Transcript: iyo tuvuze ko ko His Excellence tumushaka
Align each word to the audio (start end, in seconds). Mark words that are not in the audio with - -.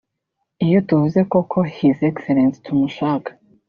iyo 0.65 0.79
tuvuze 0.87 1.21
ko 1.31 1.37
ko 1.51 1.59
His 1.75 1.97
Excellence 2.09 2.57
tumushaka 2.65 3.29